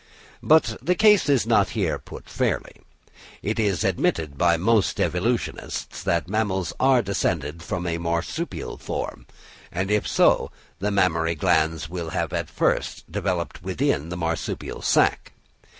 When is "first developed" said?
12.49-13.61